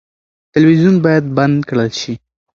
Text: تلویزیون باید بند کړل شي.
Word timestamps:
تلویزیون 0.53 0.95
باید 1.05 1.25
بند 1.37 1.57
کړل 1.69 1.91
شي. 2.01 2.13